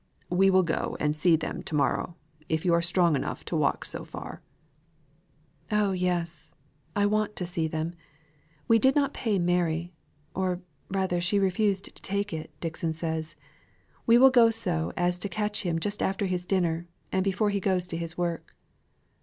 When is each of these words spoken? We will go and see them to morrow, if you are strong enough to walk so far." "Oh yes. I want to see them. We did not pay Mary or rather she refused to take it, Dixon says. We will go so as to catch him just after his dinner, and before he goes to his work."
We 0.31 0.49
will 0.49 0.63
go 0.63 0.97
and 0.99 1.15
see 1.15 1.35
them 1.35 1.61
to 1.61 1.75
morrow, 1.75 2.15
if 2.49 2.65
you 2.65 2.73
are 2.73 2.81
strong 2.81 3.15
enough 3.15 3.45
to 3.45 3.55
walk 3.55 3.85
so 3.85 4.03
far." 4.03 4.41
"Oh 5.71 5.91
yes. 5.91 6.49
I 6.95 7.05
want 7.05 7.35
to 7.35 7.45
see 7.45 7.67
them. 7.67 7.93
We 8.67 8.79
did 8.79 8.95
not 8.95 9.13
pay 9.13 9.37
Mary 9.37 9.93
or 10.33 10.59
rather 10.89 11.21
she 11.21 11.37
refused 11.37 11.85
to 11.95 12.01
take 12.01 12.33
it, 12.33 12.49
Dixon 12.61 12.93
says. 12.93 13.35
We 14.07 14.17
will 14.17 14.31
go 14.31 14.49
so 14.49 14.91
as 14.97 15.19
to 15.19 15.29
catch 15.29 15.61
him 15.61 15.77
just 15.77 16.01
after 16.01 16.25
his 16.25 16.47
dinner, 16.47 16.87
and 17.11 17.23
before 17.23 17.51
he 17.51 17.59
goes 17.59 17.85
to 17.85 17.95
his 17.95 18.17
work." 18.17 18.55